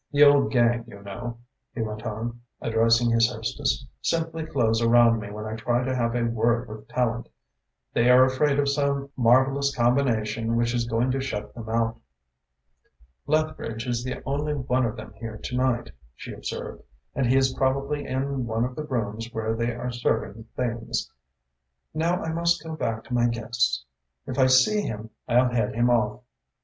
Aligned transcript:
The 0.11 0.23
old 0.23 0.51
gang, 0.51 0.85
you 0.87 0.99
know," 1.03 1.37
he 1.75 1.81
went 1.83 2.07
on, 2.07 2.41
addressing 2.59 3.11
his 3.11 3.31
hostess, 3.31 3.85
"simply 4.01 4.43
close 4.47 4.81
around 4.81 5.19
me 5.19 5.29
when 5.29 5.45
I 5.45 5.55
try 5.55 5.83
to 5.83 5.95
have 5.95 6.15
a 6.15 6.23
word 6.23 6.67
with 6.67 6.87
Tallente. 6.87 7.29
They 7.93 8.09
are 8.09 8.25
afraid 8.25 8.57
of 8.57 8.67
some 8.67 9.11
marvellous 9.15 9.75
combination 9.75 10.55
which 10.55 10.73
is 10.73 10.87
going 10.89 11.11
to 11.11 11.19
shut 11.21 11.53
them 11.53 11.69
out." 11.69 11.99
"Lethbridge 13.27 13.85
is 13.85 14.03
the 14.03 14.23
only 14.25 14.55
one 14.55 14.87
of 14.87 14.95
them 14.95 15.13
here 15.17 15.37
to 15.37 15.55
night," 15.55 15.91
She 16.15 16.33
observed, 16.33 16.81
"and 17.13 17.27
he 17.27 17.35
is 17.37 17.53
probably 17.53 18.03
in 18.07 18.47
one 18.47 18.65
of 18.65 18.75
the 18.75 18.85
rooms 18.85 19.29
where 19.31 19.55
they 19.55 19.71
are 19.75 19.91
serving 19.91 20.45
things. 20.55 21.11
Now 21.93 22.23
I 22.23 22.31
must 22.33 22.63
go 22.63 22.75
back 22.75 23.03
to 23.03 23.13
my 23.13 23.27
guests. 23.27 23.85
If 24.25 24.39
I 24.39 24.47
see 24.47 24.81
him, 24.81 25.11
I'll 25.29 25.51
head 25.51 25.75
him 25.75 25.91
off." 25.91 26.21